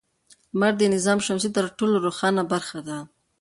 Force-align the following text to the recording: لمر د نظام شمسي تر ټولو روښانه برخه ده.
لمر 0.53 0.73
د 0.77 0.81
نظام 0.95 1.19
شمسي 1.25 1.49
تر 1.57 1.65
ټولو 1.77 1.95
روښانه 2.05 2.43
برخه 2.53 2.79
ده. 2.87 2.97